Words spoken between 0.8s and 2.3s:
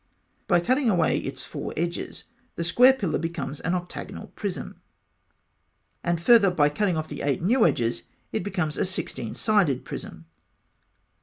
away its four edges,